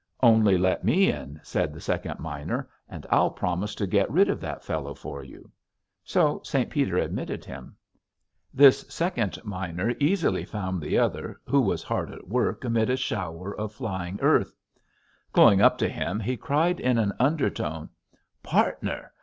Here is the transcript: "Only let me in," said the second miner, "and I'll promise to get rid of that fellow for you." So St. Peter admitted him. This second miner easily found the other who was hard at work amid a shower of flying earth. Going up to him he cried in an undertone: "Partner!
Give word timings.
"Only 0.23 0.57
let 0.57 0.83
me 0.83 1.11
in," 1.11 1.39
said 1.43 1.71
the 1.75 1.79
second 1.79 2.19
miner, 2.19 2.67
"and 2.89 3.05
I'll 3.11 3.29
promise 3.29 3.75
to 3.75 3.85
get 3.85 4.09
rid 4.09 4.29
of 4.29 4.41
that 4.41 4.63
fellow 4.63 4.95
for 4.95 5.23
you." 5.23 5.51
So 6.03 6.41
St. 6.43 6.71
Peter 6.71 6.97
admitted 6.97 7.45
him. 7.45 7.75
This 8.51 8.79
second 8.91 9.37
miner 9.43 9.93
easily 9.99 10.43
found 10.43 10.81
the 10.81 10.97
other 10.97 11.39
who 11.45 11.61
was 11.61 11.83
hard 11.83 12.09
at 12.11 12.27
work 12.27 12.63
amid 12.63 12.89
a 12.89 12.97
shower 12.97 13.55
of 13.55 13.73
flying 13.73 14.17
earth. 14.23 14.55
Going 15.33 15.61
up 15.61 15.77
to 15.77 15.87
him 15.87 16.19
he 16.19 16.35
cried 16.35 16.79
in 16.79 16.97
an 16.97 17.13
undertone: 17.19 17.87
"Partner! 18.41 19.11